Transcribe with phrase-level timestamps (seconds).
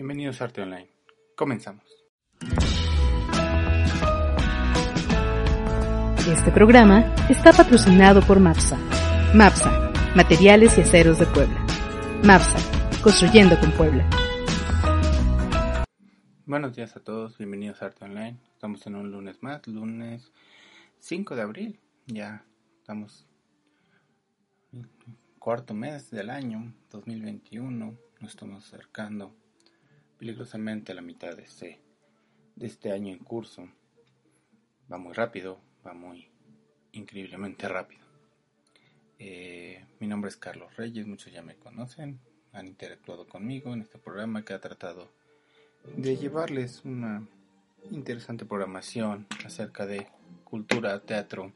[0.00, 0.88] Bienvenidos a Arte Online.
[1.36, 1.84] Comenzamos.
[6.26, 8.78] Este programa está patrocinado por MAPSA.
[9.34, 11.66] MAPSA, Materiales y Aceros de Puebla.
[12.24, 14.08] MAPSA, Construyendo con Puebla.
[16.46, 18.38] Buenos días a todos, bienvenidos a Arte Online.
[18.54, 20.32] Estamos en un lunes más, lunes
[21.00, 21.78] 5 de abril.
[22.06, 22.42] Ya
[22.78, 23.26] estamos
[25.38, 27.98] cuarto mes del año 2021.
[28.20, 29.34] Nos estamos acercando
[30.20, 31.80] peligrosamente a la mitad de este,
[32.54, 33.66] de este año en curso.
[34.92, 36.28] Va muy rápido, va muy
[36.92, 38.02] increíblemente rápido.
[39.18, 42.20] Eh, mi nombre es Carlos Reyes, muchos ya me conocen,
[42.52, 45.10] han interactuado conmigo en este programa que ha tratado
[45.96, 47.26] de llevarles una
[47.90, 50.06] interesante programación acerca de
[50.44, 51.50] cultura, teatro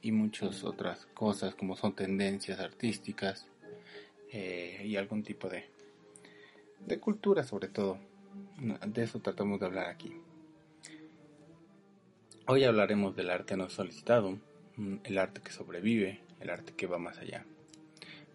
[0.00, 3.46] y muchas otras cosas como son tendencias artísticas
[4.32, 5.68] eh, y algún tipo de
[6.86, 7.98] de cultura sobre todo.
[8.86, 10.12] De eso tratamos de hablar aquí.
[12.46, 14.38] Hoy hablaremos del arte no solicitado,
[14.76, 17.46] mm, el arte que sobrevive, el arte que va más allá.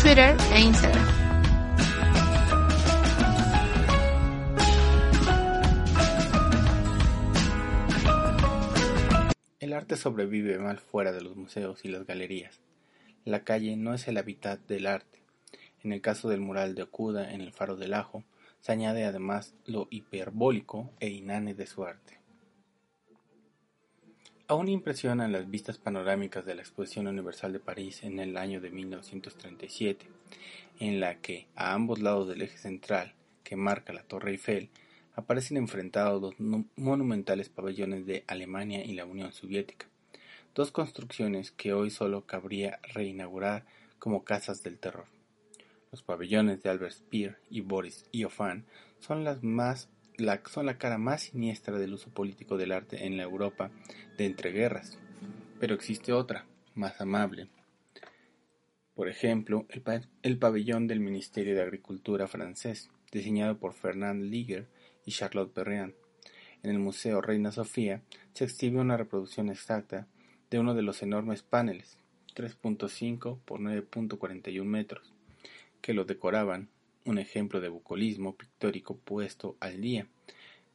[0.00, 1.06] Twitter e Instagram.
[9.60, 12.62] El arte sobrevive mal fuera de los museos y las galerías.
[13.26, 15.21] La calle no es el hábitat del arte.
[15.82, 18.24] En el caso del mural de Okuda en el Faro del Ajo,
[18.60, 22.20] se añade además lo hiperbólico e inane de su arte.
[24.46, 28.70] Aún impresionan las vistas panorámicas de la Exposición Universal de París en el año de
[28.70, 30.06] 1937,
[30.78, 34.70] en la que, a ambos lados del eje central, que marca la Torre Eiffel,
[35.14, 39.86] aparecen enfrentados los monumentales pabellones de Alemania y la Unión Soviética,
[40.54, 43.64] dos construcciones que hoy solo cabría reinaugurar
[43.98, 45.11] como casas del terror.
[45.92, 48.64] Los pabellones de Albert Speer y Boris Iofan
[48.98, 50.42] son las más la,
[50.78, 53.70] cara más siniestra del uso político del arte en la Europa
[54.16, 54.98] de entreguerras.
[55.60, 57.48] Pero existe otra, más amable.
[58.94, 64.68] Por ejemplo, el, el pabellón del Ministerio de Agricultura francés, diseñado por Fernand Liger
[65.04, 65.92] y Charlotte Perriand.
[66.62, 68.00] En el Museo Reina Sofía
[68.32, 70.06] se exhibe una reproducción exacta
[70.48, 71.98] de uno de los enormes paneles,
[72.34, 75.12] 3.5 por 9.41 metros,
[75.82, 76.70] que lo decoraban,
[77.04, 80.06] un ejemplo de bucolismo pictórico puesto al día,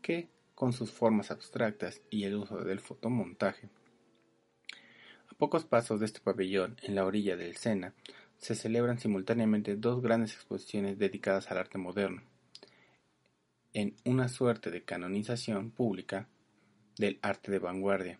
[0.01, 3.69] que, con sus formas abstractas y el uso del fotomontaje,
[5.29, 7.93] a pocos pasos de este pabellón, en la orilla del Sena,
[8.37, 12.21] se celebran simultáneamente dos grandes exposiciones dedicadas al arte moderno,
[13.73, 16.27] en una suerte de canonización pública
[16.97, 18.19] del arte de vanguardia,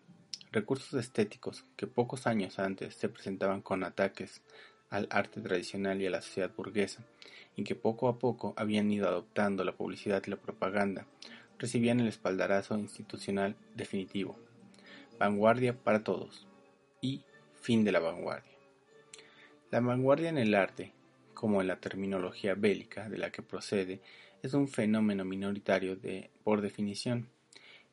[0.52, 4.42] recursos estéticos que pocos años antes se presentaban con ataques
[4.90, 7.04] al arte tradicional y a la sociedad burguesa,
[7.56, 11.06] y que poco a poco habían ido adoptando la publicidad y la propaganda,
[11.58, 14.38] recibían el espaldarazo institucional definitivo.
[15.18, 16.46] Vanguardia para todos.
[17.00, 17.22] Y
[17.60, 18.52] fin de la vanguardia.
[19.70, 20.92] La vanguardia en el arte,
[21.34, 24.00] como en la terminología bélica de la que procede,
[24.42, 27.28] es un fenómeno minoritario de, por definición,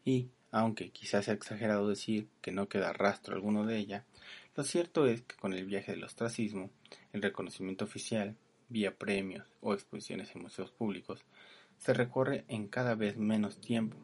[0.03, 4.05] y, aunque quizás sea exagerado decir que no queda rastro alguno de ella,
[4.55, 6.69] lo cierto es que con el viaje del ostracismo,
[7.15, 8.35] el reconocimiento oficial,
[8.67, 11.23] vía premios o exposiciones en museos públicos,
[11.77, 13.97] se recorre en cada vez menos tiempo.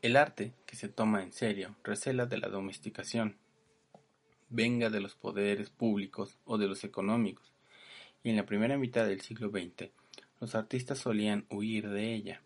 [0.00, 3.36] El arte, que se toma en serio, recela de la domesticación,
[4.48, 7.52] venga de los poderes públicos o de los económicos,
[8.22, 9.90] y en la primera mitad del siglo XX
[10.40, 12.40] los artistas solían huir de ella,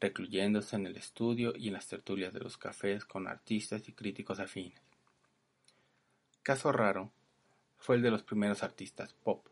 [0.00, 4.38] recluyéndose en el estudio y en las tertulias de los cafés con artistas y críticos
[4.38, 4.80] afines.
[6.42, 7.10] Caso raro
[7.78, 9.46] fue el de los primeros artistas pop,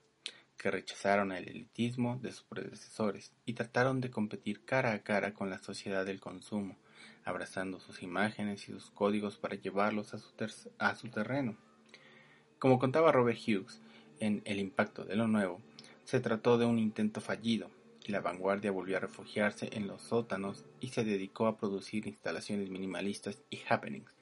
[0.56, 5.50] que rechazaron el elitismo de sus predecesores y trataron de competir cara a cara con
[5.50, 6.76] la sociedad del consumo,
[7.24, 10.32] abrazando sus imágenes y sus códigos para llevarlos a su,
[10.78, 11.56] a su terreno.
[12.58, 13.80] Como contaba Robert Hughes
[14.20, 15.60] en El impacto de lo nuevo,
[16.04, 17.70] se trató de un intento fallido,
[18.04, 22.68] y la vanguardia volvió a refugiarse en los sótanos y se dedicó a producir instalaciones
[22.68, 24.12] minimalistas y happenings.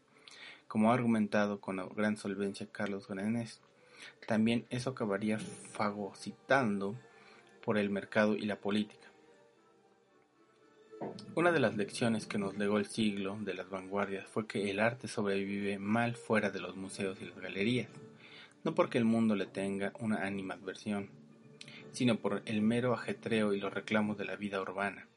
[0.68, 3.60] Como ha argumentado con gran solvencia Carlos Granés,
[4.26, 6.96] también eso acabaría fagocitando
[7.64, 9.08] por el mercado y la política.
[11.34, 14.78] Una de las lecciones que nos legó el siglo de las vanguardias fue que el
[14.80, 17.88] arte sobrevive mal fuera de los museos y las galerías,
[18.64, 21.10] no porque el mundo le tenga una animadversión,
[21.92, 25.08] sino por el mero ajetreo y los reclamos de la vida urbana.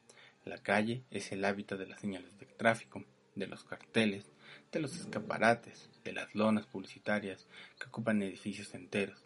[0.44, 3.04] La calle es el hábitat de las señales de tráfico,
[3.34, 4.30] de los carteles,
[4.76, 7.46] de los escaparates, de las lonas publicitarias
[7.80, 9.18] que ocupan edificios enteros.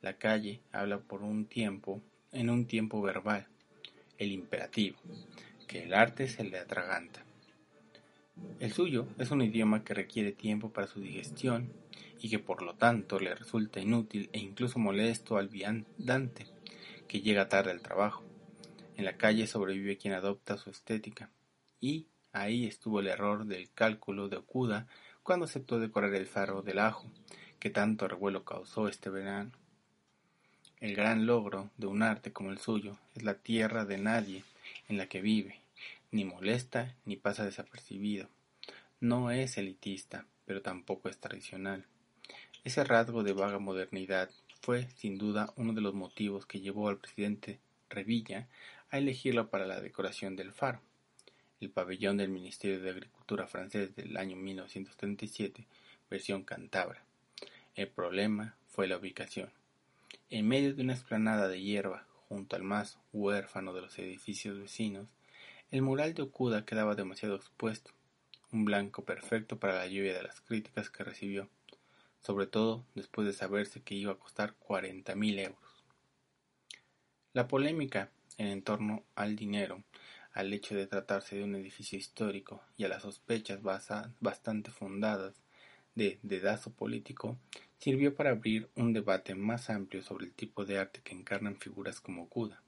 [0.00, 2.00] La calle habla por un tiempo,
[2.30, 3.48] en un tiempo verbal,
[4.16, 4.96] el imperativo,
[5.66, 7.24] que el arte se le atraganta.
[8.60, 11.72] El suyo es un idioma que requiere tiempo para su digestión
[12.20, 16.46] y que por lo tanto le resulta inútil e incluso molesto al viandante
[17.08, 18.22] que llega tarde al trabajo.
[18.96, 21.32] En la calle sobrevive quien adopta su estética.
[21.80, 22.06] Y
[22.40, 24.86] ahí estuvo el error del cálculo de Okuda
[25.22, 27.10] cuando aceptó decorar el faro del ajo,
[27.58, 29.52] que tanto revuelo causó este verano.
[30.80, 34.44] El gran logro de un arte como el suyo es la tierra de nadie
[34.88, 35.60] en la que vive,
[36.10, 38.28] ni molesta ni pasa desapercibido.
[39.00, 41.86] No es elitista, pero tampoco es tradicional.
[42.64, 44.30] Ese rasgo de vaga modernidad
[44.60, 48.48] fue, sin duda, uno de los motivos que llevó al presidente Revilla
[48.90, 50.80] a elegirlo para la decoración del faro.
[51.66, 55.66] El pabellón del Ministerio de Agricultura francés del año 1937,
[56.08, 57.04] versión cántabra.
[57.74, 59.50] El problema fue la ubicación.
[60.30, 65.08] En medio de una explanada de hierba, junto al más huérfano de los edificios vecinos,
[65.72, 67.90] el mural de Okuda quedaba demasiado expuesto,
[68.52, 71.50] un blanco perfecto para la lluvia de las críticas que recibió
[72.20, 75.84] sobre todo después de saberse que iba a costar 40.000 euros.
[77.32, 79.82] La polémica en torno al dinero,
[80.36, 83.60] al hecho de tratarse de un edificio histórico y a las sospechas
[84.20, 85.34] bastante fundadas
[85.94, 87.38] de dedazo político,
[87.78, 92.02] sirvió para abrir un debate más amplio sobre el tipo de arte que encarnan figuras
[92.02, 92.62] como Kuda.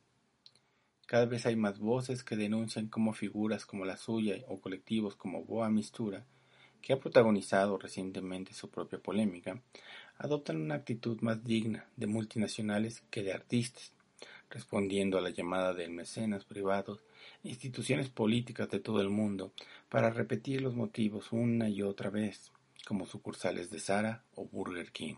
[1.07, 5.45] Cada vez hay más voces que denuncian cómo figuras como la suya o colectivos como
[5.45, 6.25] Boa Mistura
[6.81, 9.61] que ha protagonizado recientemente su propia polémica,
[10.17, 13.93] adoptan una actitud más digna de multinacionales que de artistas,
[14.51, 17.01] respondiendo a la llamada de mecenas privados
[17.43, 19.53] instituciones políticas de todo el mundo
[19.89, 22.53] para repetir los motivos una y otra vez,
[22.87, 25.17] como sucursales de Sara o Burger King.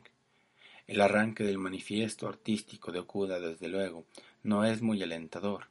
[0.86, 4.06] El arranque del manifiesto artístico de Okuda, desde luego,
[4.42, 5.68] no es muy alentador.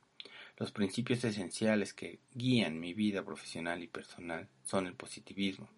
[0.58, 5.70] Los principios esenciales que guían mi vida profesional y personal son el positivismo,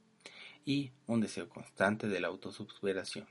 [0.65, 3.27] y un deseo constante de la autosuperación.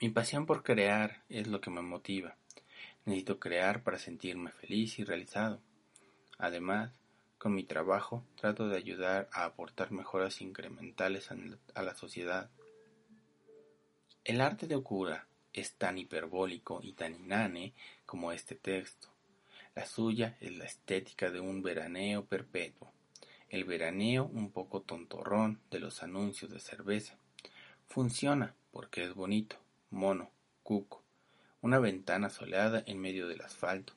[0.00, 2.36] Mi pasión por crear es lo que me motiva.
[3.04, 5.60] Necesito crear para sentirme feliz y realizado.
[6.38, 6.92] Además,
[7.38, 11.30] con mi trabajo trato de ayudar a aportar mejoras incrementales
[11.74, 12.50] a la sociedad.
[14.24, 17.74] El arte de Okura es tan hiperbólico y tan inane
[18.06, 19.08] como este texto.
[19.74, 22.94] La suya es la estética de un veraneo perpetuo
[23.54, 27.16] el veraneo un poco tontorrón de los anuncios de cerveza.
[27.86, 29.56] Funciona porque es bonito,
[29.90, 30.28] mono,
[30.64, 31.03] cuco,
[31.64, 33.94] una ventana soleada en medio del asfalto.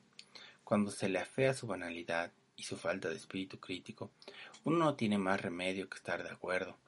[0.64, 4.10] Cuando se le afea su banalidad y su falta de espíritu crítico,
[4.64, 6.78] uno no tiene más remedio que estar de acuerdo,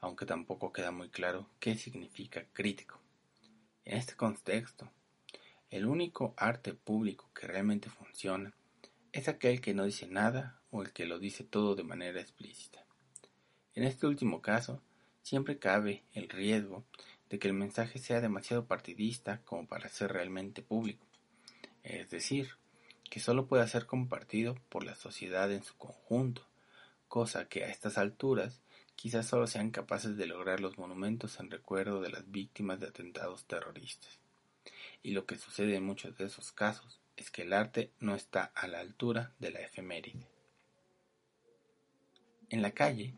[0.00, 2.98] aunque tampoco queda muy claro qué significa crítico.
[3.84, 4.90] En este contexto,
[5.70, 8.52] el único arte público que realmente funciona
[9.12, 12.84] es aquel que no dice nada o el que lo dice todo de manera explícita.
[13.74, 14.82] En este último caso,
[15.22, 16.84] siempre cabe el riesgo
[17.34, 21.04] de que el mensaje sea demasiado partidista como para ser realmente público,
[21.82, 22.50] es decir,
[23.10, 26.46] que solo pueda ser compartido por la sociedad en su conjunto,
[27.08, 28.60] cosa que a estas alturas
[28.94, 33.46] quizás solo sean capaces de lograr los monumentos en recuerdo de las víctimas de atentados
[33.46, 34.20] terroristas.
[35.02, 38.52] Y lo que sucede en muchos de esos casos es que el arte no está
[38.54, 40.28] a la altura de la efeméride.
[42.48, 43.16] En la calle,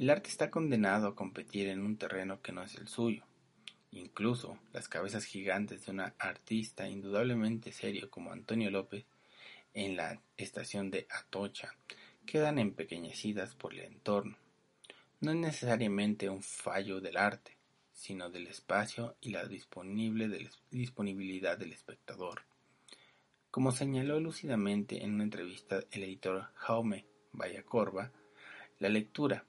[0.00, 3.22] el arte está condenado a competir en un terreno que no es el suyo.
[3.92, 9.04] Incluso las cabezas gigantes de un artista indudablemente serio como Antonio López
[9.74, 11.74] en la estación de Atocha
[12.26, 14.36] quedan empequeñecidas por el entorno.
[15.20, 17.56] No es necesariamente un fallo del arte,
[17.92, 22.42] sino del espacio y la disponibilidad del espectador.
[23.50, 28.10] Como señaló lúcidamente en una entrevista el editor Jaume Vallacorba,
[28.78, 29.44] la lectura,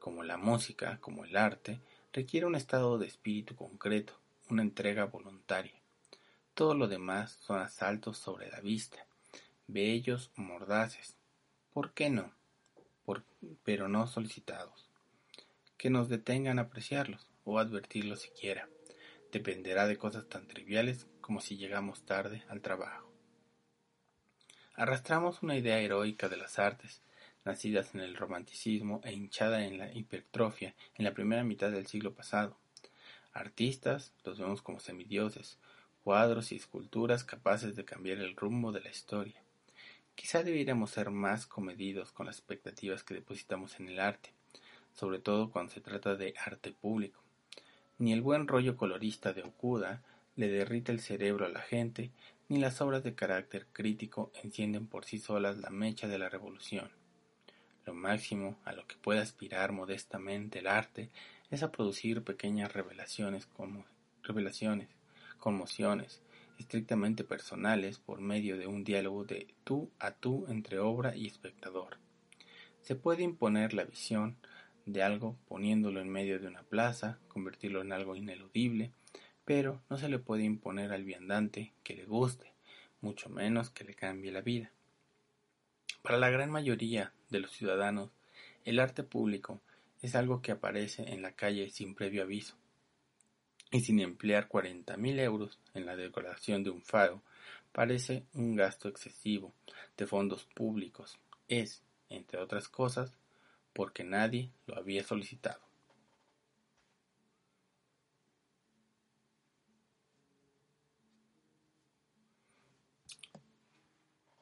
[0.00, 1.80] como la música, como el arte,
[2.14, 4.18] requiere un estado de espíritu concreto,
[4.48, 5.74] una entrega voluntaria.
[6.54, 9.04] Todo lo demás son asaltos sobre la vista,
[9.66, 11.16] bellos o mordaces.
[11.72, 12.32] ¿Por qué no?
[13.62, 14.88] pero no solicitados.
[15.76, 18.68] Que nos detengan a apreciarlos o advertirlos siquiera.
[19.32, 23.10] Dependerá de cosas tan triviales como si llegamos tarde al trabajo.
[24.74, 27.02] Arrastramos una idea heroica de las artes,
[27.44, 32.14] nacidas en el romanticismo e hinchada en la hipertrofia en la primera mitad del siglo
[32.14, 32.56] pasado.
[33.32, 35.58] Artistas los vemos como semidioses,
[36.04, 39.42] cuadros y esculturas capaces de cambiar el rumbo de la historia.
[40.14, 44.32] Quizá debiéramos ser más comedidos con las expectativas que depositamos en el arte,
[44.94, 47.20] sobre todo cuando se trata de arte público.
[47.98, 50.02] Ni el buen rollo colorista de Okuda
[50.36, 52.10] le derrite el cerebro a la gente,
[52.48, 56.90] ni las obras de carácter crítico encienden por sí solas la mecha de la revolución.
[57.86, 61.10] Lo máximo a lo que puede aspirar modestamente el arte
[61.50, 63.84] es a producir pequeñas revelaciones, como,
[64.22, 64.88] revelaciones,
[65.38, 66.22] conmociones,
[66.58, 71.98] estrictamente personales por medio de un diálogo de tú a tú entre obra y espectador.
[72.80, 74.36] Se puede imponer la visión
[74.86, 78.92] de algo poniéndolo en medio de una plaza, convertirlo en algo ineludible,
[79.44, 82.52] pero no se le puede imponer al viandante que le guste,
[83.00, 84.73] mucho menos que le cambie la vida.
[86.04, 88.10] Para la gran mayoría de los ciudadanos,
[88.66, 89.62] el arte público
[90.02, 92.56] es algo que aparece en la calle sin previo aviso,
[93.70, 97.22] y sin emplear cuarenta mil euros en la decoración de un faro,
[97.72, 99.54] parece un gasto excesivo
[99.96, 101.18] de fondos públicos.
[101.48, 103.16] Es, entre otras cosas,
[103.72, 105.63] porque nadie lo había solicitado.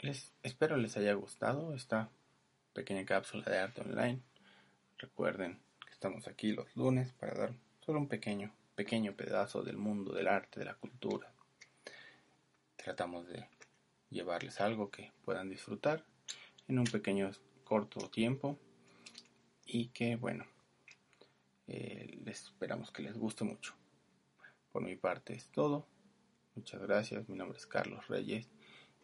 [0.02, 2.10] Les espero les haya gustado esta
[2.72, 4.20] pequeña cápsula de arte online.
[4.98, 7.54] Recuerden que estamos aquí los lunes para dar
[7.86, 11.32] solo un pequeño pequeño pedazo del mundo del arte, de la cultura.
[12.74, 13.46] Tratamos de
[14.10, 16.04] llevarles algo que puedan disfrutar
[16.66, 17.30] en un pequeño
[17.62, 18.58] corto tiempo
[19.66, 20.46] y que bueno,
[21.68, 23.76] eh, les esperamos que les guste mucho.
[24.72, 25.86] Por mi parte es todo.
[26.56, 27.28] Muchas gracias.
[27.28, 28.48] Mi nombre es Carlos Reyes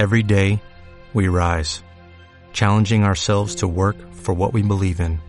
[0.00, 0.62] Every day,
[1.12, 1.82] we rise,
[2.54, 5.20] challenging ourselves to work for what we believe in.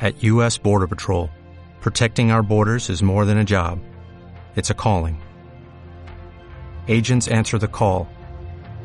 [0.00, 0.56] At U.S.
[0.56, 1.30] Border Patrol,
[1.80, 3.80] protecting our borders is more than a job.
[4.54, 5.20] It's a calling.
[6.86, 8.06] Agents answer the call,